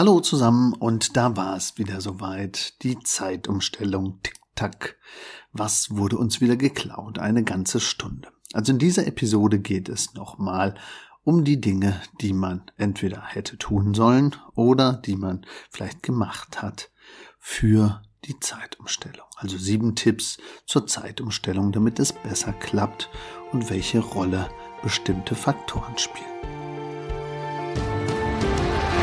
Hallo 0.00 0.20
zusammen 0.20 0.72
und 0.72 1.18
da 1.18 1.36
war 1.36 1.58
es 1.58 1.76
wieder 1.76 2.00
soweit. 2.00 2.82
Die 2.82 2.98
Zeitumstellung 3.00 4.18
Tick-Tack. 4.22 4.96
Was 5.52 5.94
wurde 5.94 6.16
uns 6.16 6.40
wieder 6.40 6.56
geklaut? 6.56 7.18
Eine 7.18 7.44
ganze 7.44 7.80
Stunde. 7.80 8.30
Also 8.54 8.72
in 8.72 8.78
dieser 8.78 9.06
Episode 9.06 9.58
geht 9.58 9.90
es 9.90 10.14
nochmal 10.14 10.74
um 11.22 11.44
die 11.44 11.60
Dinge, 11.60 12.00
die 12.22 12.32
man 12.32 12.62
entweder 12.78 13.22
hätte 13.26 13.58
tun 13.58 13.92
sollen 13.92 14.34
oder 14.54 14.94
die 14.94 15.16
man 15.16 15.44
vielleicht 15.68 16.02
gemacht 16.02 16.62
hat 16.62 16.90
für 17.38 18.00
die 18.24 18.40
Zeitumstellung. 18.40 19.26
Also 19.36 19.58
sieben 19.58 19.96
Tipps 19.96 20.38
zur 20.64 20.86
Zeitumstellung, 20.86 21.72
damit 21.72 21.98
es 21.98 22.14
besser 22.14 22.54
klappt 22.54 23.10
und 23.52 23.68
welche 23.68 23.98
Rolle 23.98 24.48
bestimmte 24.82 25.34
Faktoren 25.34 25.98
spielen. 25.98 26.59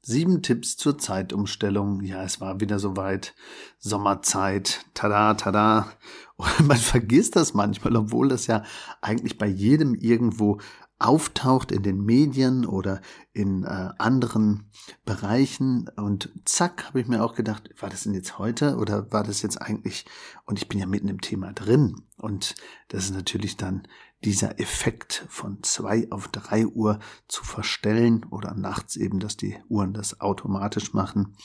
Sieben 0.00 0.42
Tipps 0.42 0.76
zur 0.76 0.98
Zeitumstellung. 0.98 2.02
Ja, 2.02 2.22
es 2.22 2.40
war 2.40 2.60
wieder 2.60 2.78
soweit. 2.78 3.34
Sommerzeit. 3.78 4.84
Tada, 4.94 5.34
tada. 5.34 5.92
Und 6.36 6.60
man 6.66 6.76
vergisst 6.76 7.36
das 7.36 7.54
manchmal, 7.54 7.96
obwohl 7.96 8.28
das 8.28 8.46
ja 8.46 8.62
eigentlich 9.00 9.38
bei 9.38 9.46
jedem 9.46 9.94
irgendwo 9.94 10.58
auftaucht 10.98 11.70
in 11.70 11.82
den 11.82 12.04
Medien 12.04 12.66
oder 12.66 13.00
in 13.32 13.62
äh, 13.62 13.90
anderen 13.98 14.70
Bereichen 15.04 15.88
und 15.96 16.30
zack 16.44 16.86
habe 16.86 17.00
ich 17.00 17.06
mir 17.06 17.22
auch 17.22 17.34
gedacht, 17.34 17.70
war 17.80 17.88
das 17.88 18.02
denn 18.02 18.14
jetzt 18.14 18.38
heute 18.38 18.76
oder 18.76 19.12
war 19.12 19.22
das 19.22 19.42
jetzt 19.42 19.62
eigentlich 19.62 20.06
und 20.44 20.58
ich 20.58 20.68
bin 20.68 20.80
ja 20.80 20.86
mitten 20.86 21.06
im 21.08 21.20
Thema 21.20 21.52
drin 21.52 22.02
und 22.16 22.56
das 22.88 23.04
ist 23.04 23.14
natürlich 23.14 23.56
dann 23.56 23.86
dieser 24.24 24.58
Effekt 24.60 25.26
von 25.28 25.62
zwei 25.62 26.08
auf 26.10 26.28
drei 26.28 26.66
Uhr 26.66 26.98
zu 27.28 27.44
verstellen 27.44 28.24
oder 28.30 28.54
nachts 28.54 28.96
eben, 28.96 29.20
dass 29.20 29.36
die 29.36 29.56
Uhren 29.68 29.92
das 29.94 30.20
automatisch 30.20 30.92
machen, 30.92 31.36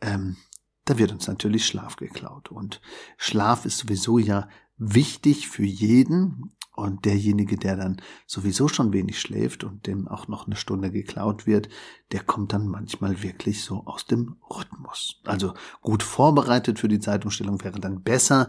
ähm, 0.00 0.36
da 0.84 0.98
wird 0.98 1.12
uns 1.12 1.26
natürlich 1.26 1.66
Schlaf 1.66 1.96
geklaut. 1.96 2.50
Und 2.50 2.80
Schlaf 3.16 3.64
ist 3.64 3.78
sowieso 3.78 4.18
ja 4.18 4.48
wichtig 4.76 5.48
für 5.48 5.64
jeden 5.64 6.56
und 6.80 7.04
derjenige, 7.04 7.56
der 7.56 7.76
dann 7.76 8.00
sowieso 8.26 8.68
schon 8.68 8.92
wenig 8.92 9.20
schläft 9.20 9.64
und 9.64 9.86
dem 9.86 10.08
auch 10.08 10.28
noch 10.28 10.46
eine 10.46 10.56
Stunde 10.56 10.90
geklaut 10.90 11.46
wird, 11.46 11.68
der 12.12 12.20
kommt 12.20 12.52
dann 12.52 12.66
manchmal 12.66 13.22
wirklich 13.22 13.62
so 13.62 13.84
aus 13.86 14.06
dem 14.06 14.36
Rhythmus. 14.50 15.20
Also 15.24 15.54
gut 15.82 16.02
vorbereitet 16.02 16.78
für 16.78 16.88
die 16.88 16.98
Zeitumstellung 16.98 17.62
wäre 17.62 17.80
dann 17.80 18.02
besser. 18.02 18.48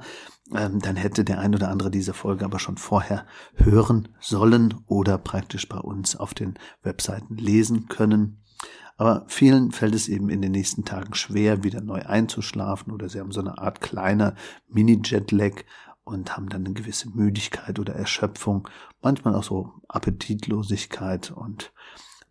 Ähm, 0.54 0.80
dann 0.80 0.96
hätte 0.96 1.24
der 1.24 1.40
ein 1.40 1.54
oder 1.54 1.70
andere 1.70 1.92
diese 1.92 2.14
Folge 2.14 2.46
aber 2.46 2.60
schon 2.60 2.78
vorher 2.78 3.26
hören 3.56 4.10
sollen 4.20 4.76
oder 4.88 5.18
praktisch 5.18 5.68
bei 5.68 5.78
uns 5.78 6.16
auf 6.16 6.34
den 6.34 6.56
Webseiten 6.84 7.36
lesen 7.36 7.88
können. 7.88 8.42
Aber 8.98 9.26
vielen 9.28 9.72
fällt 9.72 9.96
es 9.96 10.08
eben 10.08 10.30
in 10.30 10.42
den 10.42 10.52
nächsten 10.52 10.86
Tagen 10.86 11.16
schwer, 11.16 11.64
wieder 11.64 11.82
neu 11.82 12.04
einzuschlafen 12.04 12.94
oder 12.94 13.10
sie 13.10 13.20
haben 13.20 13.32
so 13.32 13.40
eine 13.40 13.58
Art 13.58 13.82
kleiner 13.82 14.36
Mini-Jetlag 14.70 15.64
und 16.04 16.36
haben 16.36 16.50
dann 16.50 16.66
eine 16.66 16.74
gewisse 16.74 17.10
Müdigkeit 17.10 17.80
oder 17.80 17.94
Erschöpfung, 17.94 18.68
manchmal 19.02 19.36
auch 19.36 19.44
so 19.44 19.74
Appetitlosigkeit 19.88 21.32
und 21.32 21.72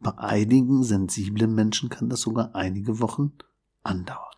bei 0.00 0.16
einigen 0.16 0.82
sensiblen 0.82 1.54
Menschen 1.54 1.90
kann 1.90 2.08
das 2.08 2.22
sogar 2.22 2.54
einige 2.54 3.00
Wochen 3.00 3.32
andauern. 3.82 4.34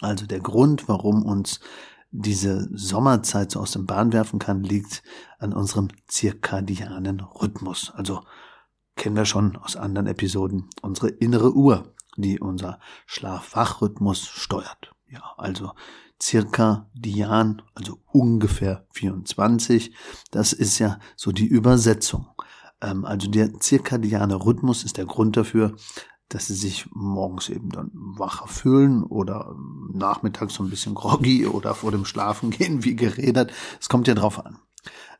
Also 0.00 0.26
der 0.26 0.40
Grund, 0.40 0.88
warum 0.88 1.24
uns 1.24 1.60
diese 2.10 2.68
Sommerzeit 2.76 3.50
so 3.50 3.60
aus 3.60 3.72
dem 3.72 3.86
Bahn 3.86 4.12
werfen 4.12 4.38
kann, 4.38 4.62
liegt 4.62 5.02
an 5.38 5.52
unserem 5.52 5.88
zirkadianen 6.08 7.20
Rhythmus. 7.20 7.92
Also 7.94 8.22
kennen 8.96 9.16
wir 9.16 9.24
schon 9.24 9.56
aus 9.56 9.76
anderen 9.76 10.06
Episoden 10.06 10.68
unsere 10.82 11.08
innere 11.08 11.54
Uhr, 11.54 11.94
die 12.16 12.40
unser 12.40 12.78
Schlaf-Wach-Rhythmus 13.06 14.26
steuert. 14.26 14.94
Ja, 15.12 15.34
also 15.36 15.72
circa 16.20 16.88
Dian, 16.94 17.60
also 17.74 17.98
ungefähr 18.12 18.86
24. 18.94 19.94
Das 20.30 20.54
ist 20.54 20.78
ja 20.78 20.98
so 21.16 21.32
die 21.32 21.46
Übersetzung. 21.46 22.28
Ähm, 22.80 23.04
also 23.04 23.28
der 23.28 23.60
zirkadiane 23.60 24.36
Rhythmus 24.36 24.84
ist 24.84 24.96
der 24.96 25.04
Grund 25.04 25.36
dafür, 25.36 25.76
dass 26.30 26.46
sie 26.46 26.54
sich 26.54 26.86
morgens 26.92 27.50
eben 27.50 27.68
dann 27.68 27.90
wacher 27.92 28.46
fühlen 28.46 29.02
oder 29.04 29.54
nachmittags 29.92 30.54
so 30.54 30.62
ein 30.62 30.70
bisschen 30.70 30.94
groggy 30.94 31.46
oder 31.46 31.74
vor 31.74 31.90
dem 31.90 32.06
Schlafen 32.06 32.50
gehen 32.50 32.84
wie 32.84 32.96
geredet. 32.96 33.52
Es 33.78 33.90
kommt 33.90 34.08
ja 34.08 34.14
drauf 34.14 34.42
an. 34.44 34.58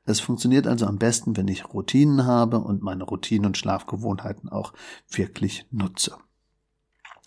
Es 0.05 0.21
funktioniert 0.21 0.67
also 0.67 0.87
am 0.87 0.99
besten, 0.99 1.37
wenn 1.37 1.49
ich 1.49 1.73
Routinen 1.73 2.25
habe 2.25 2.59
und 2.59 2.83
meine 2.83 3.05
Routinen 3.05 3.47
und 3.47 3.59
Schlafgewohnheiten 3.59 4.49
auch 4.49 4.73
wirklich 5.11 5.67
nutze. 5.71 6.17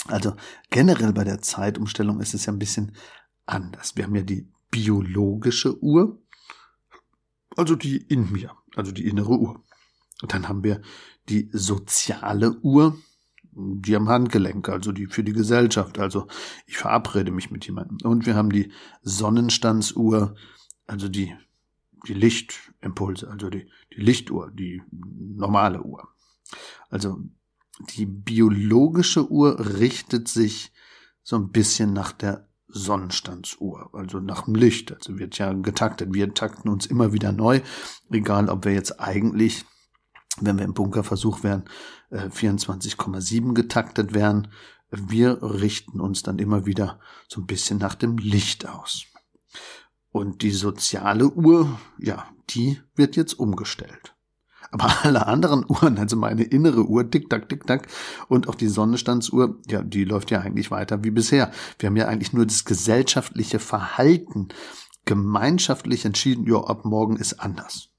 Also 0.07 0.35
generell 0.69 1.13
bei 1.13 1.23
der 1.23 1.41
Zeitumstellung 1.41 2.19
ist 2.19 2.33
es 2.33 2.45
ja 2.45 2.53
ein 2.53 2.59
bisschen 2.59 2.95
anders. 3.45 3.95
Wir 3.95 4.05
haben 4.05 4.15
ja 4.15 4.21
die 4.21 4.47
biologische 4.69 5.81
Uhr, 5.81 6.21
also 7.55 7.75
die 7.75 7.97
in 7.97 8.31
mir, 8.31 8.51
also 8.75 8.91
die 8.91 9.07
innere 9.07 9.37
Uhr. 9.37 9.63
Dann 10.27 10.47
haben 10.47 10.63
wir 10.63 10.81
die 11.29 11.49
soziale 11.51 12.59
Uhr, 12.59 12.97
die 13.51 13.95
am 13.95 14.09
Handgelenk, 14.09 14.67
also 14.69 14.91
die 14.91 15.07
für 15.07 15.23
die 15.23 15.33
Gesellschaft, 15.33 15.97
also 15.97 16.27
ich 16.67 16.77
verabrede 16.77 17.31
mich 17.31 17.51
mit 17.51 17.65
jemandem. 17.65 17.97
Und 18.03 18.25
wir 18.25 18.35
haben 18.35 18.49
die 18.51 18.71
Sonnenstandsuhr, 19.01 20.35
also 20.87 21.07
die, 21.07 21.33
die 22.07 22.13
Lichtimpulse, 22.13 23.29
also 23.29 23.49
die, 23.49 23.69
die 23.95 24.01
Lichtuhr, 24.01 24.51
die 24.51 24.83
normale 24.91 25.81
Uhr. 25.81 26.09
Also 26.89 27.23
die 27.79 28.05
biologische 28.05 29.29
Uhr 29.29 29.77
richtet 29.79 30.27
sich 30.27 30.71
so 31.23 31.35
ein 31.35 31.51
bisschen 31.51 31.93
nach 31.93 32.11
der 32.11 32.47
Sonnenstandsuhr, 32.67 33.89
also 33.93 34.19
nach 34.19 34.43
dem 34.45 34.55
Licht. 34.55 34.91
Also 34.93 35.17
wird 35.17 35.37
ja 35.37 35.53
getaktet. 35.53 36.13
Wir 36.13 36.33
takten 36.33 36.69
uns 36.69 36.85
immer 36.85 37.13
wieder 37.13 37.31
neu, 37.31 37.61
egal 38.11 38.49
ob 38.49 38.65
wir 38.65 38.73
jetzt 38.73 38.99
eigentlich, 38.99 39.65
wenn 40.39 40.57
wir 40.57 40.65
im 40.65 40.73
Bunkerversuch 40.73 41.43
wären, 41.43 41.63
24,7 42.11 43.49
äh, 43.49 43.53
getaktet 43.53 44.13
wären. 44.13 44.49
Wir 44.91 45.41
richten 45.41 45.99
uns 45.99 46.23
dann 46.23 46.39
immer 46.39 46.65
wieder 46.65 46.99
so 47.27 47.41
ein 47.41 47.47
bisschen 47.47 47.79
nach 47.79 47.95
dem 47.95 48.17
Licht 48.17 48.67
aus. 48.67 49.05
Und 50.11 50.43
die 50.43 50.51
soziale 50.51 51.29
Uhr, 51.29 51.79
ja, 51.97 52.29
die 52.49 52.81
wird 52.95 53.15
jetzt 53.15 53.33
umgestellt. 53.33 54.14
Aber 54.71 55.05
alle 55.05 55.27
anderen 55.27 55.65
Uhren, 55.67 55.97
also 55.97 56.15
meine 56.15 56.43
innere 56.43 56.85
Uhr, 56.85 57.09
tick-tack, 57.09 57.49
tick-tack, 57.49 57.87
und 58.27 58.49
auch 58.49 58.55
die 58.55 58.67
Sonnenstandsuhr, 58.67 59.59
ja, 59.67 59.81
die 59.81 60.05
läuft 60.05 60.31
ja 60.31 60.41
eigentlich 60.41 60.71
weiter 60.71 61.03
wie 61.03 61.11
bisher. 61.11 61.51
Wir 61.79 61.87
haben 61.87 61.95
ja 61.95 62.07
eigentlich 62.07 62.33
nur 62.33 62.45
das 62.45 62.65
gesellschaftliche 62.65 63.59
Verhalten 63.59 64.49
gemeinschaftlich 65.05 66.05
entschieden, 66.05 66.47
ja, 66.47 66.57
ab 66.57 66.85
morgen 66.85 67.15
ist 67.17 67.39
anders. 67.39 67.89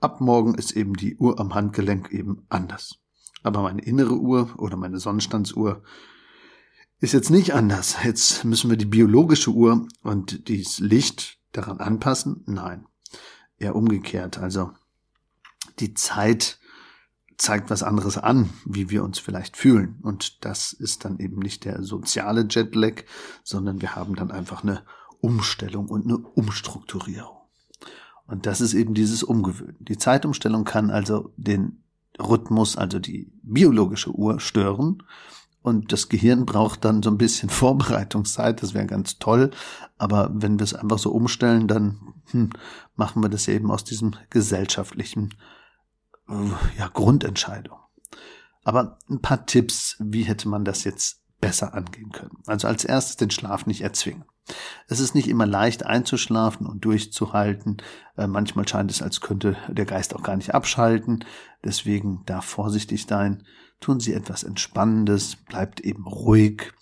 Ab 0.00 0.20
morgen 0.20 0.54
ist 0.54 0.72
eben 0.72 0.94
die 0.94 1.16
Uhr 1.16 1.38
am 1.38 1.54
Handgelenk 1.54 2.10
eben 2.10 2.44
anders. 2.48 2.98
Aber 3.44 3.62
meine 3.62 3.82
innere 3.82 4.18
Uhr 4.18 4.50
oder 4.58 4.76
meine 4.76 4.98
Sonnenstandsuhr 4.98 5.82
ist 7.00 7.12
jetzt 7.12 7.30
nicht 7.30 7.54
anders. 7.54 7.96
Jetzt 8.04 8.44
müssen 8.44 8.70
wir 8.70 8.76
die 8.76 8.84
biologische 8.84 9.50
Uhr 9.50 9.86
und 10.02 10.48
das 10.48 10.78
Licht 10.78 11.38
daran 11.52 11.78
anpassen? 11.78 12.42
Nein. 12.46 12.86
Eher 13.58 13.76
umgekehrt. 13.76 14.38
Also 14.38 14.72
die 15.78 15.94
Zeit 15.94 16.58
zeigt 17.42 17.70
was 17.70 17.82
anderes 17.82 18.18
an, 18.18 18.50
wie 18.64 18.90
wir 18.90 19.02
uns 19.02 19.18
vielleicht 19.18 19.56
fühlen. 19.56 19.98
Und 20.02 20.44
das 20.44 20.72
ist 20.72 21.04
dann 21.04 21.18
eben 21.18 21.38
nicht 21.40 21.64
der 21.64 21.82
soziale 21.82 22.46
Jetlag, 22.48 23.02
sondern 23.42 23.80
wir 23.80 23.96
haben 23.96 24.14
dann 24.14 24.30
einfach 24.30 24.62
eine 24.62 24.82
Umstellung 25.20 25.88
und 25.88 26.04
eine 26.04 26.18
Umstrukturierung. 26.18 27.36
Und 28.26 28.46
das 28.46 28.60
ist 28.60 28.74
eben 28.74 28.94
dieses 28.94 29.22
Umgewöhnen. 29.22 29.76
Die 29.80 29.98
Zeitumstellung 29.98 30.64
kann 30.64 30.90
also 30.90 31.32
den 31.36 31.82
Rhythmus, 32.20 32.76
also 32.76 32.98
die 32.98 33.32
biologische 33.42 34.10
Uhr 34.10 34.38
stören. 34.38 35.02
Und 35.62 35.92
das 35.92 36.08
Gehirn 36.08 36.46
braucht 36.46 36.84
dann 36.84 37.02
so 37.02 37.10
ein 37.10 37.18
bisschen 37.18 37.50
Vorbereitungszeit, 37.50 38.62
das 38.62 38.74
wäre 38.74 38.86
ganz 38.86 39.18
toll. 39.18 39.50
Aber 39.98 40.30
wenn 40.32 40.58
wir 40.58 40.64
es 40.64 40.74
einfach 40.74 40.98
so 40.98 41.10
umstellen, 41.10 41.68
dann 41.68 42.14
hm, 42.30 42.50
machen 42.94 43.22
wir 43.22 43.28
das 43.28 43.48
eben 43.48 43.70
aus 43.70 43.84
diesem 43.84 44.12
gesellschaftlichen 44.30 45.34
ja, 46.78 46.88
Grundentscheidung. 46.88 47.78
Aber 48.64 48.98
ein 49.10 49.20
paar 49.20 49.46
Tipps, 49.46 49.96
wie 49.98 50.22
hätte 50.22 50.48
man 50.48 50.64
das 50.64 50.84
jetzt 50.84 51.20
besser 51.40 51.74
angehen 51.74 52.12
können. 52.12 52.38
Also 52.46 52.68
als 52.68 52.84
erstes 52.84 53.16
den 53.16 53.30
Schlaf 53.30 53.66
nicht 53.66 53.82
erzwingen. 53.82 54.24
Es 54.88 55.00
ist 55.00 55.14
nicht 55.14 55.28
immer 55.28 55.46
leicht 55.46 55.84
einzuschlafen 55.84 56.66
und 56.66 56.84
durchzuhalten. 56.84 57.78
Äh, 58.16 58.26
manchmal 58.26 58.66
scheint 58.66 58.90
es, 58.90 59.02
als 59.02 59.20
könnte 59.20 59.56
der 59.68 59.84
Geist 59.84 60.14
auch 60.14 60.22
gar 60.22 60.36
nicht 60.36 60.54
abschalten. 60.54 61.24
Deswegen 61.64 62.22
da 62.26 62.40
vorsichtig 62.40 63.06
sein. 63.06 63.44
Tun 63.80 64.00
Sie 64.00 64.14
etwas 64.14 64.44
Entspannendes, 64.44 65.36
bleibt 65.36 65.80
eben 65.80 66.06
ruhig, 66.06 66.72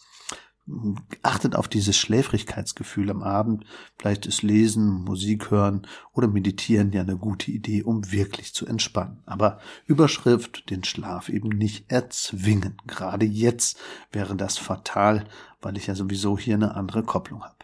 achtet 1.22 1.54
auf 1.56 1.68
dieses 1.68 1.96
Schläfrigkeitsgefühl 1.96 3.10
am 3.10 3.22
Abend. 3.22 3.64
Vielleicht 3.98 4.26
ist 4.26 4.42
Lesen, 4.42 5.04
Musik 5.04 5.50
hören 5.50 5.86
oder 6.12 6.28
Meditieren 6.28 6.92
ja 6.92 7.02
eine 7.02 7.16
gute 7.16 7.50
Idee, 7.50 7.82
um 7.82 8.10
wirklich 8.12 8.54
zu 8.54 8.66
entspannen. 8.66 9.22
Aber 9.26 9.60
Überschrift, 9.86 10.70
den 10.70 10.84
Schlaf 10.84 11.28
eben 11.28 11.48
nicht 11.48 11.90
erzwingen. 11.90 12.76
Gerade 12.86 13.26
jetzt 13.26 13.78
wäre 14.12 14.36
das 14.36 14.58
fatal, 14.58 15.24
weil 15.60 15.76
ich 15.76 15.86
ja 15.86 15.94
sowieso 15.94 16.38
hier 16.38 16.54
eine 16.54 16.74
andere 16.74 17.02
Kopplung 17.02 17.42
habe. 17.42 17.56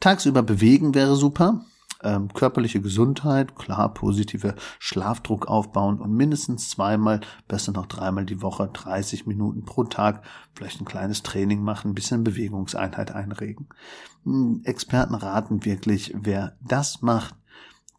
Tagsüber 0.00 0.42
bewegen 0.42 0.94
wäre 0.94 1.16
super 1.16 1.64
ähm, 2.04 2.32
körperliche 2.32 2.80
Gesundheit, 2.80 3.56
klar, 3.56 3.92
positive 3.92 4.54
Schlafdruck 4.78 5.46
aufbauen 5.46 6.00
und 6.00 6.12
mindestens 6.12 6.68
zweimal, 6.68 7.20
besser 7.48 7.72
noch 7.72 7.86
dreimal 7.86 8.26
die 8.26 8.42
Woche, 8.42 8.68
30 8.72 9.26
Minuten 9.26 9.64
pro 9.64 9.84
Tag, 9.84 10.22
vielleicht 10.54 10.80
ein 10.80 10.84
kleines 10.84 11.22
Training 11.22 11.62
machen, 11.62 11.90
ein 11.90 11.94
bisschen 11.94 12.22
Bewegungseinheit 12.22 13.10
einregen. 13.12 13.68
Hm, 14.24 14.60
Experten 14.64 15.14
raten 15.14 15.64
wirklich, 15.64 16.14
wer 16.14 16.56
das 16.60 17.02
macht, 17.02 17.34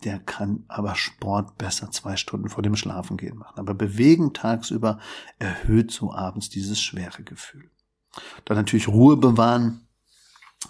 der 0.03 0.19
kann 0.19 0.65
aber 0.67 0.95
Sport 0.95 1.57
besser 1.57 1.89
zwei 1.89 2.15
Stunden 2.15 2.49
vor 2.49 2.61
dem 2.61 2.75
Schlafengehen 2.75 3.37
machen. 3.37 3.59
Aber 3.59 3.73
bewegen 3.73 4.33
tagsüber 4.33 4.99
erhöht 5.39 5.91
so 5.91 6.13
abends 6.13 6.49
dieses 6.49 6.79
schwere 6.79 7.23
Gefühl. 7.23 7.71
Dann 8.45 8.57
natürlich 8.57 8.87
Ruhe 8.87 9.17
bewahren, 9.17 9.84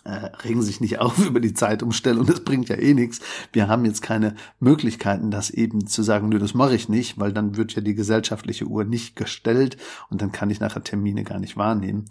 regen 0.05 0.61
sich 0.61 0.81
nicht 0.81 0.99
auf 1.01 1.17
über 1.25 1.39
die 1.39 1.53
Zeitumstellung, 1.53 2.25
das 2.25 2.43
bringt 2.43 2.69
ja 2.69 2.75
eh 2.75 2.93
nichts. 2.93 3.19
Wir 3.53 3.67
haben 3.67 3.85
jetzt 3.85 4.01
keine 4.01 4.35
Möglichkeiten, 4.59 5.31
das 5.31 5.49
eben 5.49 5.87
zu 5.87 6.03
sagen, 6.03 6.29
nö, 6.29 6.39
das 6.39 6.53
mache 6.53 6.75
ich 6.75 6.89
nicht, 6.89 7.19
weil 7.19 7.33
dann 7.33 7.57
wird 7.57 7.73
ja 7.73 7.81
die 7.81 7.95
gesellschaftliche 7.95 8.65
Uhr 8.65 8.83
nicht 8.83 9.15
gestellt 9.15 9.77
und 10.09 10.21
dann 10.21 10.31
kann 10.31 10.49
ich 10.49 10.59
nachher 10.59 10.83
Termine 10.83 11.23
gar 11.23 11.39
nicht 11.39 11.57
wahrnehmen. 11.57 12.05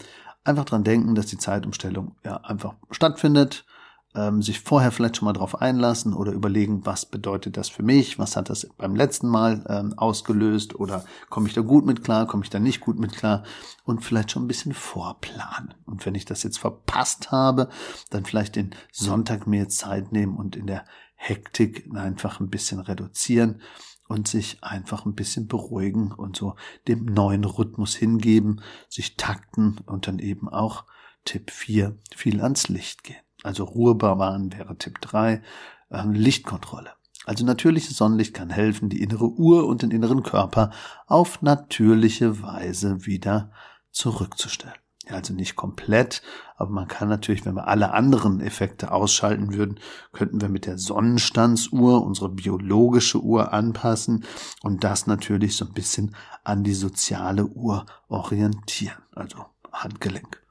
Einfach 0.45 0.65
dran 0.65 0.85
denken, 0.85 1.15
dass 1.15 1.27
die 1.27 1.39
Zeitumstellung 1.39 2.17
ja 2.25 2.37
einfach 2.39 2.75
stattfindet 2.91 3.65
ähm, 4.15 4.43
sich 4.43 4.61
vorher 4.61 4.93
vielleicht 4.93 5.17
schon 5.17 5.27
mal 5.27 5.33
drauf 5.33 5.61
einlassen 5.61 6.15
oder 6.15 6.33
überlegen, 6.33 6.87
was 6.87 7.07
bedeutet 7.07 7.57
das 7.57 7.69
für 7.69 7.83
mich, 7.83 8.19
was 8.19 8.37
hat 8.37 8.49
das 8.49 8.69
beim 8.77 8.95
letzten 8.95 9.29
Mal 9.29 9.65
ähm, 9.69 9.95
ausgelöst 9.97 10.75
oder 10.75 11.05
komme 11.31 11.49
ich 11.49 11.55
da 11.55 11.63
gut 11.63 11.85
mit 11.85 12.05
klar, 12.05 12.27
komme 12.27 12.45
ich 12.45 12.51
da 12.51 12.61
nicht 12.61 12.81
gut 12.81 12.99
mit 12.99 13.13
klar 13.13 13.43
und 13.85 14.05
vielleicht 14.05 14.31
schon 14.31 14.45
ein 14.45 14.49
bisschen 14.49 14.75
vorplanen. 14.75 15.75
Und 15.85 16.07
wenn 16.07 16.15
ich 16.15 16.25
das 16.25 16.43
jetzt 16.43 16.59
verpasst 16.59 17.33
habe, 17.33 17.69
dann 18.11 18.25
vielleicht 18.25 18.57
den 18.57 18.75
Sonntag 18.93 19.47
mir 19.47 19.69
Zeit 19.69 20.13
nehmen 20.13 20.37
und 20.37 20.57
in 20.57 20.67
der 20.67 20.85
Hektik 21.17 21.91
einfach 21.95 22.41
ein 22.41 22.51
bisschen 22.51 22.81
reduzieren 22.81 23.61
und 24.07 24.29
sich 24.29 24.63
einfach 24.63 25.07
ein 25.07 25.15
bisschen 25.15 25.49
beruhigen 25.49 26.13
und 26.13 26.37
so 26.37 26.57
dem 26.87 27.07
neuen 27.07 27.45
Rhythmus 27.45 27.95
hingeben, 27.95 28.61
sich 28.89 29.17
takten 29.17 29.79
und 29.87 30.07
dann 30.07 30.19
eben 30.19 30.49
auch 30.49 30.85
Tipp 31.25 31.51
4 31.51 31.97
viel 32.15 32.43
ans 32.43 32.69
Licht 32.69 33.03
gehen. 33.03 33.24
Also 33.45 33.65
Ruhe 33.65 33.95
bewahren 33.95 34.53
wäre 34.53 34.77
Tipp 34.77 35.01
3. 35.01 35.43
Ähm, 35.91 36.13
Lichtkontrolle. 36.13 36.91
Also 37.27 37.45
natürliches 37.45 37.97
Sonnenlicht 37.97 38.35
kann 38.35 38.51
helfen, 38.51 38.89
die 38.89 39.03
innere 39.03 39.29
Uhr 39.29 39.67
und 39.67 39.83
den 39.83 39.91
inneren 39.91 40.23
Körper 40.23 40.71
auf 41.07 41.43
natürliche 41.43 42.43
Weise 42.43 43.07
wieder 43.07 43.53
zurückzustellen. 43.93 44.75
Ja, 45.07 45.17
also 45.17 45.35
nicht 45.35 45.55
komplett, 45.57 46.23
aber 46.57 46.71
man 46.71 46.89
kann 46.89 47.11
natürlich, 47.11 47.45
wenn 47.45 47.57
wir 47.57 47.69
alle 47.69 47.93
anderen 47.93 48.41
Effekte 48.41 48.91
ausschalten 48.91 49.53
würden, 49.53 49.79
könnten 50.13 50.41
wir 50.41 50.49
mit 50.49 50.65
der 50.65 50.79
Sonnenstandsuhr 50.79 52.03
unsere 52.03 52.31
biologische 52.31 53.21
Uhr 53.21 53.53
anpassen 53.53 54.25
und 54.63 54.83
das 54.83 55.07
natürlich 55.07 55.57
so 55.57 55.67
ein 55.67 55.75
bisschen 55.75 56.17
an 56.43 56.65
die 56.65 56.73
soziale 56.73 57.45
Uhr 57.47 57.85
orientieren, 58.09 59.03
also 59.13 59.45
Handgelenk, 59.71 60.43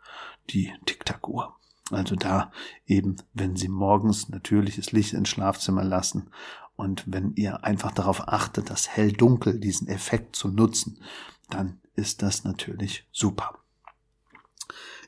die 0.52 0.72
Tic-Tac-Uhr. 0.86 1.56
Also 1.92 2.16
da 2.16 2.52
eben, 2.86 3.18
wenn 3.34 3.56
Sie 3.56 3.68
morgens 3.68 4.30
natürliches 4.30 4.92
Licht 4.92 5.14
ins 5.14 5.30
Schlafzimmer 5.30 5.84
lassen 5.84 6.30
und 6.76 7.04
wenn 7.08 7.34
ihr 7.36 7.64
einfach 7.64 7.92
darauf 7.92 8.28
achtet, 8.28 8.70
das 8.70 8.90
Hell-Dunkel, 8.90 9.60
diesen 9.60 9.88
Effekt 9.88 10.36
zu 10.36 10.48
nutzen, 10.48 11.00
dann 11.50 11.80
ist 11.96 12.22
das 12.22 12.44
natürlich 12.44 13.08
super. 13.12 13.60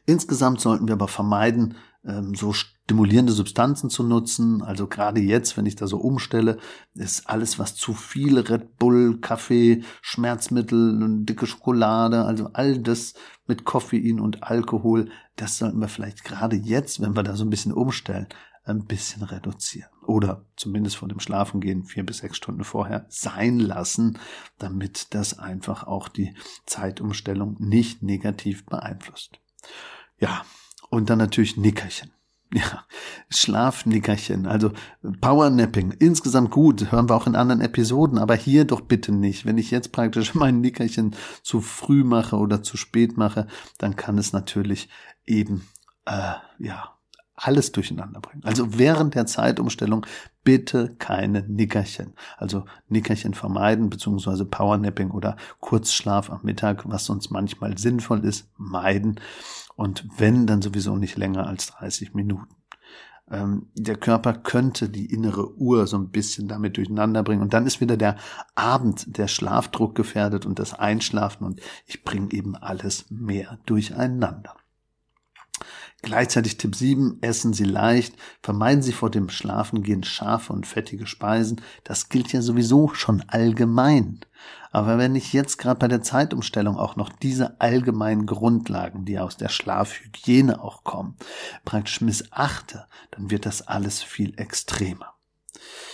Insgesamt 0.06 0.62
sollten 0.62 0.88
wir 0.88 0.94
aber 0.94 1.08
vermeiden, 1.08 1.76
ähm, 2.08 2.36
so 2.36 2.54
stimulierende 2.54 3.34
Substanzen 3.34 3.90
zu 3.90 4.04
nutzen. 4.04 4.62
Also 4.62 4.88
gerade 4.88 5.20
jetzt, 5.20 5.58
wenn 5.58 5.66
ich 5.66 5.76
da 5.76 5.88
so 5.88 5.98
umstelle, 5.98 6.58
ist 6.94 7.30
alles, 7.30 7.60
was 7.60 7.76
zu 7.76 7.94
viel 7.94 8.40
Red 8.40 8.78
Bull, 8.78 9.20
Kaffee, 9.20 9.84
Schmerzmittel, 10.02 11.24
dicke 11.26 11.48
Schokolade, 11.48 12.26
also 12.26 12.50
all 12.54 12.80
das 12.80 13.14
mit 13.48 13.66
Koffein 13.66 14.20
und 14.20 14.44
Alkohol, 14.44 15.10
das 15.36 15.58
sollten 15.58 15.80
wir 15.80 15.88
vielleicht 15.88 16.24
gerade 16.24 16.56
jetzt, 16.56 17.02
wenn 17.02 17.16
wir 17.16 17.24
da 17.24 17.36
so 17.36 17.44
ein 17.44 17.50
bisschen 17.50 17.74
umstellen, 17.74 18.28
ein 18.64 18.86
bisschen 18.86 19.24
reduzieren. 19.24 19.90
Oder 20.06 20.46
zumindest 20.56 20.98
vor 20.98 21.08
dem 21.08 21.20
Schlafengehen 21.20 21.84
vier 21.84 22.06
bis 22.06 22.20
sechs 22.20 22.38
Stunden 22.38 22.64
vorher 22.64 23.06
sein 23.10 23.60
lassen, 23.60 24.20
damit 24.58 25.14
das 25.14 25.38
einfach 25.38 25.86
auch 25.86 26.08
die 26.08 26.36
Zeitumstellung 26.66 27.56
nicht 27.60 28.02
negativ 28.02 28.66
beeinflusst. 28.66 29.40
Ja, 30.20 30.44
und 30.96 31.10
dann 31.10 31.20
natürlich 31.20 31.58
Nickerchen. 31.58 32.12
Ja, 32.54 32.86
Schlafnickerchen, 33.30 34.46
also 34.46 34.72
Powernapping, 35.20 35.92
insgesamt 36.00 36.52
gut, 36.52 36.90
hören 36.92 37.10
wir 37.10 37.16
auch 37.16 37.28
in 37.28 37.36
anderen 37.36 37.60
Episoden, 37.60 38.20
aber 38.20 38.36
hier 38.36 38.64
doch 38.66 38.82
bitte 38.82 39.12
nicht. 39.12 39.46
Wenn 39.46 39.58
ich 39.58 39.72
jetzt 39.72 39.92
praktisch 39.92 40.36
mein 40.36 40.62
Nickerchen 40.62 41.16
zu 41.42 41.60
früh 41.60 42.04
mache 42.04 42.38
oder 42.38 42.64
zu 42.64 42.78
spät 42.78 43.18
mache, 43.18 43.48
dann 43.80 43.96
kann 43.98 44.18
es 44.20 44.32
natürlich 44.32 44.88
eben, 45.26 45.68
äh, 46.06 46.36
ja, 46.60 46.96
alles 47.36 47.72
durcheinander 47.72 48.22
bringen. 48.22 48.44
Also 48.46 48.78
während 48.78 49.16
der 49.16 49.26
Zeitumstellung 49.26 50.06
bitte 50.44 50.96
keine 51.00 51.42
Nickerchen. 51.42 52.14
Also 52.38 52.66
Nickerchen 52.88 53.34
vermeiden, 53.34 53.90
beziehungsweise 53.90 54.46
Powernapping 54.46 55.12
oder 55.12 55.36
Kurzschlaf 55.60 56.30
am 56.30 56.42
Mittag, 56.44 56.90
was 56.90 57.06
sonst 57.06 57.32
manchmal 57.32 57.78
sinnvoll 57.78 58.24
ist, 58.24 58.48
meiden. 58.56 59.20
Und 59.76 60.06
wenn, 60.18 60.48
dann 60.48 60.62
sowieso 60.62 60.96
nicht 60.96 61.18
länger 61.18 61.48
als 61.48 61.68
30 61.68 62.14
Minuten. 62.14 62.56
Ähm, 63.30 63.68
der 63.74 63.98
Körper 63.98 64.34
könnte 64.34 64.88
die 64.90 65.12
innere 65.12 65.56
Uhr 65.58 65.88
so 65.88 65.98
ein 65.98 66.10
bisschen 66.10 66.48
damit 66.48 66.78
durcheinander 66.78 67.24
bringen. 67.24 67.42
Und 67.42 67.54
dann 67.54 67.66
ist 67.66 67.82
wieder 67.82 67.98
der 67.98 68.18
Abend, 68.54 69.18
der 69.18 69.28
Schlafdruck 69.28 69.96
gefährdet 69.96 70.46
und 70.46 70.60
das 70.60 70.74
Einschlafen. 70.74 71.46
Und 71.46 71.62
ich 71.88 72.04
bringe 72.04 72.32
eben 72.32 72.56
alles 72.56 73.06
mehr 73.10 73.60
durcheinander. 73.66 74.56
Gleichzeitig 76.02 76.58
Tipp 76.58 76.76
7, 76.76 77.20
essen 77.22 77.54
Sie 77.54 77.64
leicht, 77.64 78.16
vermeiden 78.44 78.84
Sie 78.84 78.92
vor 78.92 79.10
dem 79.10 79.30
Schlafengehen 79.30 80.04
scharfe 80.04 80.54
und 80.54 80.68
fettige 80.68 81.08
Speisen. 81.08 81.62
Das 81.84 82.10
gilt 82.10 82.32
ja 82.32 82.42
sowieso 82.42 82.94
schon 82.94 83.24
allgemein. 83.28 84.20
Aber 84.72 84.98
wenn 84.98 85.16
ich 85.16 85.34
jetzt 85.34 85.58
gerade 85.58 85.80
bei 85.80 85.88
der 85.88 86.02
Zeitumstellung 86.02 86.78
auch 86.78 86.96
noch 86.96 87.10
diese 87.10 87.60
allgemeinen 87.62 88.26
Grundlagen, 88.26 89.06
die 89.06 89.18
aus 89.20 89.38
der 89.38 89.50
Schlafhygiene 89.50 90.62
auch 90.62 90.84
kommen, 90.84 91.16
praktisch 91.64 92.02
missachte, 92.02 92.86
dann 93.12 93.32
wird 93.32 93.46
das 93.46 93.62
alles 93.62 94.04
viel 94.04 94.38
extremer. 94.38 95.16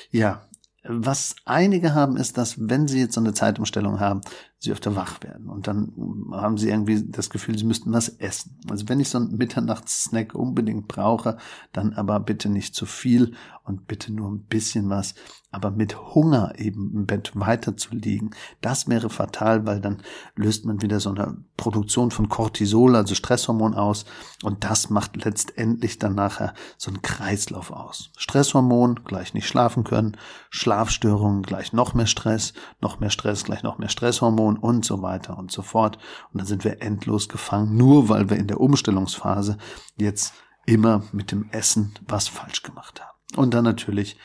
Ja, 0.09 0.47
was 0.83 1.35
einige 1.45 1.93
haben, 1.93 2.17
ist, 2.17 2.37
dass 2.37 2.67
wenn 2.67 2.87
sie 2.87 2.99
jetzt 2.99 3.13
so 3.13 3.21
eine 3.21 3.33
Zeitumstellung 3.33 3.99
haben, 3.99 4.21
sie 4.61 4.71
öfter 4.71 4.95
wach 4.95 5.23
werden. 5.23 5.49
Und 5.49 5.67
dann 5.67 5.91
haben 6.31 6.57
sie 6.57 6.69
irgendwie 6.69 7.03
das 7.07 7.31
Gefühl, 7.31 7.57
sie 7.57 7.65
müssten 7.65 7.91
was 7.91 8.09
essen. 8.09 8.59
Also 8.69 8.87
wenn 8.87 8.99
ich 8.99 9.09
so 9.09 9.17
einen 9.17 9.35
Mitternachtssnack 9.35 10.35
unbedingt 10.35 10.87
brauche, 10.87 11.37
dann 11.73 11.93
aber 11.93 12.19
bitte 12.19 12.47
nicht 12.47 12.75
zu 12.75 12.85
viel 12.85 13.33
und 13.63 13.87
bitte 13.87 14.13
nur 14.13 14.29
ein 14.29 14.43
bisschen 14.43 14.89
was. 14.89 15.15
Aber 15.53 15.69
mit 15.69 15.97
Hunger 16.15 16.53
eben 16.57 16.93
im 16.93 17.05
Bett 17.05 17.33
weiter 17.35 17.75
zu 17.75 17.93
liegen, 17.93 18.31
das 18.61 18.87
wäre 18.87 19.09
fatal, 19.09 19.65
weil 19.65 19.81
dann 19.81 20.01
löst 20.35 20.65
man 20.65 20.81
wieder 20.81 21.01
so 21.01 21.09
eine 21.09 21.43
Produktion 21.57 22.09
von 22.09 22.29
Cortisol, 22.29 22.95
also 22.95 23.15
Stresshormon 23.15 23.73
aus. 23.73 24.05
Und 24.43 24.63
das 24.63 24.89
macht 24.89 25.23
letztendlich 25.23 25.99
dann 25.99 26.15
nachher 26.15 26.53
so 26.77 26.89
einen 26.89 27.01
Kreislauf 27.01 27.71
aus. 27.71 28.11
Stresshormon 28.17 29.01
gleich 29.03 29.33
nicht 29.33 29.47
schlafen 29.47 29.83
können, 29.83 30.15
Schlafstörungen 30.49 31.43
gleich 31.43 31.73
noch 31.73 31.93
mehr 31.93 32.07
Stress, 32.07 32.53
noch 32.79 33.01
mehr 33.01 33.09
Stress 33.09 33.43
gleich 33.43 33.61
noch 33.61 33.77
mehr 33.77 33.89
Stresshormon 33.89 34.57
und 34.57 34.85
so 34.85 35.01
weiter 35.01 35.37
und 35.37 35.51
so 35.51 35.63
fort. 35.63 35.97
Und 36.31 36.39
dann 36.39 36.47
sind 36.47 36.63
wir 36.63 36.81
endlos 36.81 37.27
gefangen, 37.27 37.75
nur 37.75 38.07
weil 38.07 38.29
wir 38.29 38.37
in 38.37 38.47
der 38.47 38.61
Umstellungsphase 38.61 39.57
jetzt 39.97 40.33
immer 40.65 41.03
mit 41.11 41.31
dem 41.31 41.49
Essen 41.51 41.93
was 42.07 42.27
falsch 42.27 42.63
gemacht 42.63 43.01
haben. 43.01 43.11
Und 43.35 43.53
dann 43.53 43.63
natürlich, 43.63 44.17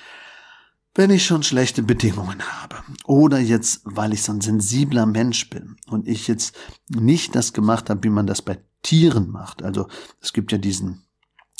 wenn 0.97 1.11
ich 1.11 1.25
schon 1.25 1.43
schlechte 1.43 1.83
Bedingungen 1.83 2.43
habe 2.43 2.77
oder 3.05 3.39
jetzt, 3.39 3.83
weil 3.85 4.13
ich 4.13 4.23
so 4.23 4.33
ein 4.33 4.41
sensibler 4.41 5.07
Mensch 5.07 5.49
bin 5.51 5.77
und 5.89 6.09
ich 6.09 6.27
jetzt 6.27 6.57
nicht 6.89 7.35
das 7.35 7.53
gemacht 7.53 7.91
habe, 7.91 8.03
wie 8.05 8.11
man 8.11 8.27
das 8.27 8.43
bei 8.43 8.59
Tieren 8.83 9.31
macht. 9.31 9.63
Also 9.63 9.89
es 10.21 10.33
gibt 10.33 10.53
ja 10.53 10.59
diesen 10.59 11.06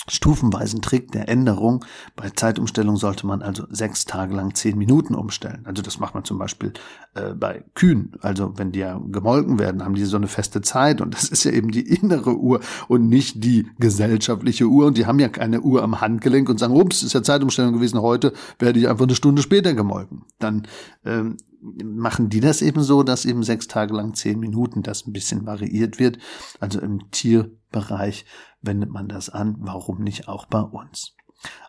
stufenweisen 0.09 0.83
Trick 0.83 1.13
der 1.13 1.29
Änderung. 1.29 1.85
Bei 2.15 2.31
Zeitumstellung 2.31 2.97
sollte 2.97 3.27
man 3.27 3.43
also 3.43 3.65
sechs 3.71 4.05
Tage 4.05 4.35
lang 4.35 4.55
zehn 4.55 4.79
Minuten 4.79 5.15
umstellen. 5.15 5.63
Also 5.65 5.83
das 5.83 5.99
macht 5.99 6.15
man 6.15 6.25
zum 6.25 6.39
Beispiel 6.39 6.73
äh, 7.15 7.35
bei 7.35 7.65
Kühen. 7.75 8.13
Also 8.21 8.53
wenn 8.57 8.73
die 8.73 8.81
ja 8.81 9.01
gemolken 9.11 9.59
werden, 9.59 9.85
haben 9.85 9.95
die 9.95 10.05
so 10.05 10.17
eine 10.17 10.29
feste 10.29 10.61
Zeit 10.61 11.01
und 11.01 11.15
das 11.15 11.29
ist 11.29 11.45
ja 11.45 11.53
eben 11.53 11.71
die 11.71 11.89
innere 11.89 12.37
Uhr 12.37 12.61
und 12.89 13.09
nicht 13.09 13.43
die 13.43 13.69
gesellschaftliche 13.79 14.67
Uhr. 14.67 14.87
Und 14.87 14.97
die 14.97 15.07
haben 15.07 15.19
ja 15.19 15.29
keine 15.29 15.61
Uhr 15.61 15.83
am 15.83 16.01
Handgelenk 16.01 16.49
und 16.49 16.59
sagen, 16.59 16.75
ups, 16.75 17.03
ist 17.03 17.13
ja 17.13 17.23
Zeitumstellung 17.23 17.73
gewesen, 17.73 18.01
heute 18.01 18.33
werde 18.59 18.79
ich 18.79 18.89
einfach 18.89 19.05
eine 19.05 19.15
Stunde 19.15 19.43
später 19.43 19.75
gemolken. 19.75 20.25
Dann 20.39 20.67
ähm, 21.05 21.37
machen 21.85 22.29
die 22.29 22.41
das 22.41 22.63
eben 22.63 22.83
so, 22.83 23.03
dass 23.03 23.25
eben 23.25 23.43
sechs 23.43 23.69
Tage 23.69 23.95
lang 23.95 24.15
zehn 24.15 24.39
Minuten 24.39 24.83
das 24.83 25.07
ein 25.07 25.13
bisschen 25.13 25.47
variiert 25.47 25.99
wird. 25.99 26.19
Also 26.61 26.81
im 26.81 27.11
Tierbereich 27.11 28.25
wendet 28.63 28.91
man 28.91 29.09
das 29.09 29.29
an. 29.29 29.57
Warum 29.59 30.03
nicht 30.03 30.29
auch 30.29 30.47
bei 30.47 30.61
uns? 30.61 31.17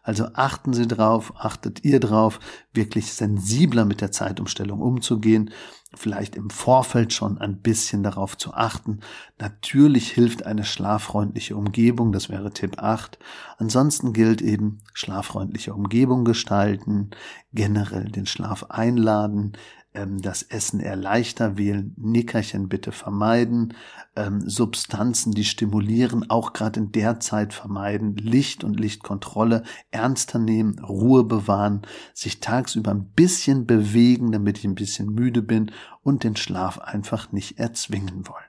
Also 0.01 0.27
achten 0.33 0.73
Sie 0.73 0.87
drauf, 0.87 1.33
achtet 1.35 1.83
ihr 1.83 1.99
drauf, 1.99 2.39
wirklich 2.73 3.13
sensibler 3.13 3.83
mit 3.83 3.99
der 3.99 4.11
Zeitumstellung 4.11 4.79
umzugehen, 4.79 5.51
vielleicht 5.93 6.35
im 6.35 6.49
Vorfeld 6.49 7.11
schon 7.13 7.37
ein 7.37 7.61
bisschen 7.61 8.03
darauf 8.03 8.37
zu 8.37 8.53
achten. 8.53 9.01
Natürlich 9.39 10.11
hilft 10.11 10.45
eine 10.45 10.63
schlaffreundliche 10.63 11.55
Umgebung, 11.55 12.11
das 12.11 12.29
wäre 12.29 12.51
Tipp 12.51 12.79
8. 12.81 13.19
Ansonsten 13.57 14.13
gilt 14.13 14.41
eben 14.41 14.79
schlaffreundliche 14.93 15.73
Umgebung 15.73 16.23
gestalten, 16.23 17.11
generell 17.53 18.05
den 18.05 18.25
Schlaf 18.25 18.63
einladen, 18.69 19.53
ähm, 19.97 20.21
das 20.21 20.43
Essen 20.43 20.79
eher 20.79 20.95
leichter 20.95 21.57
wählen, 21.57 21.93
Nickerchen 21.97 22.69
bitte 22.69 22.91
vermeiden, 22.91 23.73
ähm, 24.15 24.47
Substanzen, 24.47 25.33
die 25.33 25.43
stimulieren, 25.43 26.29
auch 26.29 26.53
gerade 26.53 26.79
in 26.79 26.91
der 26.91 27.19
Zeit 27.19 27.53
vermeiden, 27.53 28.15
Licht 28.15 28.63
und 28.63 28.79
Lichtkontrolle 28.79 29.63
ernster 29.91 30.39
nehmen, 30.39 30.79
Ruhe 30.79 31.23
bewahren, 31.23 31.81
sich 32.13 32.39
tagsüber 32.39 32.91
ein 32.91 33.09
bisschen 33.09 33.65
bewegen, 33.65 34.31
damit 34.31 34.59
ich 34.59 34.65
ein 34.65 34.75
bisschen 34.75 35.13
müde 35.13 35.41
bin 35.41 35.71
und 36.03 36.23
den 36.23 36.35
Schlaf 36.35 36.77
einfach 36.79 37.31
nicht 37.31 37.59
erzwingen 37.59 38.27
wollen. 38.27 38.43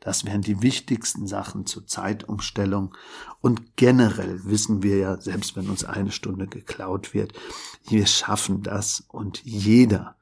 Das 0.00 0.24
wären 0.24 0.40
die 0.40 0.62
wichtigsten 0.62 1.26
Sachen 1.26 1.66
zur 1.66 1.86
Zeitumstellung. 1.86 2.96
Und 3.42 3.76
generell 3.76 4.40
wissen 4.44 4.82
wir 4.82 4.96
ja, 4.96 5.20
selbst 5.20 5.56
wenn 5.56 5.68
uns 5.68 5.84
eine 5.84 6.10
Stunde 6.10 6.46
geklaut 6.46 7.12
wird, 7.12 7.34
wir 7.86 8.06
schaffen 8.06 8.62
das 8.62 9.04
und 9.08 9.44
jeder 9.44 10.17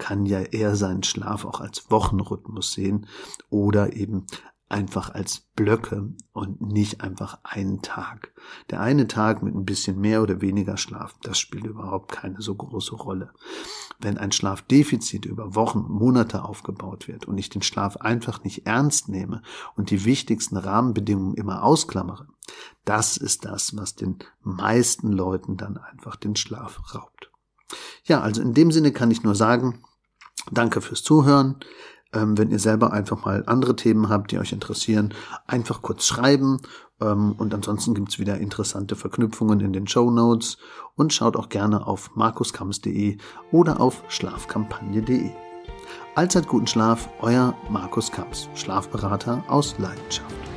kann 0.00 0.26
ja 0.26 0.40
eher 0.40 0.74
seinen 0.74 1.04
Schlaf 1.04 1.44
auch 1.44 1.60
als 1.60 1.90
Wochenrhythmus 1.90 2.72
sehen 2.72 3.06
oder 3.50 3.92
eben 3.92 4.26
einfach 4.70 5.12
als 5.12 5.40
Blöcke 5.56 6.14
und 6.32 6.60
nicht 6.60 7.00
einfach 7.00 7.38
einen 7.42 7.82
Tag. 7.82 8.32
Der 8.70 8.80
eine 8.80 9.08
Tag 9.08 9.42
mit 9.42 9.54
ein 9.54 9.64
bisschen 9.64 10.00
mehr 10.00 10.22
oder 10.22 10.40
weniger 10.40 10.76
Schlaf, 10.76 11.16
das 11.22 11.38
spielt 11.38 11.64
überhaupt 11.64 12.12
keine 12.12 12.40
so 12.40 12.54
große 12.54 12.94
Rolle. 12.94 13.32
Wenn 13.98 14.16
ein 14.16 14.32
Schlafdefizit 14.32 15.26
über 15.26 15.56
Wochen, 15.56 15.80
Monate 15.88 16.44
aufgebaut 16.44 17.08
wird 17.08 17.26
und 17.26 17.36
ich 17.36 17.50
den 17.50 17.62
Schlaf 17.62 17.96
einfach 17.96 18.44
nicht 18.44 18.66
ernst 18.66 19.08
nehme 19.08 19.42
und 19.74 19.90
die 19.90 20.04
wichtigsten 20.04 20.56
Rahmenbedingungen 20.56 21.34
immer 21.34 21.64
ausklammere, 21.64 22.28
das 22.84 23.16
ist 23.16 23.44
das, 23.44 23.76
was 23.76 23.96
den 23.96 24.18
meisten 24.42 25.10
Leuten 25.10 25.56
dann 25.56 25.78
einfach 25.78 26.14
den 26.14 26.36
Schlaf 26.36 26.94
raubt. 26.94 27.30
Ja, 28.04 28.20
also 28.20 28.40
in 28.40 28.54
dem 28.54 28.70
Sinne 28.70 28.92
kann 28.92 29.10
ich 29.10 29.22
nur 29.22 29.34
sagen, 29.34 29.82
Danke 30.50 30.80
fürs 30.80 31.02
Zuhören. 31.02 31.56
Ähm, 32.12 32.36
wenn 32.36 32.50
ihr 32.50 32.58
selber 32.58 32.92
einfach 32.92 33.24
mal 33.24 33.44
andere 33.46 33.76
Themen 33.76 34.08
habt, 34.08 34.32
die 34.32 34.38
euch 34.38 34.52
interessieren, 34.52 35.14
einfach 35.46 35.80
kurz 35.80 36.06
schreiben. 36.06 36.60
Ähm, 37.00 37.34
und 37.38 37.54
ansonsten 37.54 37.94
gibt's 37.94 38.18
wieder 38.18 38.38
interessante 38.38 38.96
Verknüpfungen 38.96 39.60
in 39.60 39.72
den 39.72 39.86
Show 39.86 40.10
Notes. 40.10 40.58
Und 40.96 41.12
schaut 41.12 41.36
auch 41.36 41.48
gerne 41.48 41.86
auf 41.86 42.10
markuskams.de 42.16 43.18
oder 43.52 43.80
auf 43.80 44.02
schlafkampagne.de. 44.08 45.30
Allzeit 46.14 46.48
guten 46.48 46.66
Schlaf, 46.66 47.08
euer 47.20 47.54
Markus 47.70 48.10
Kamps, 48.10 48.48
Schlafberater 48.54 49.44
aus 49.48 49.76
Leidenschaft. 49.78 50.49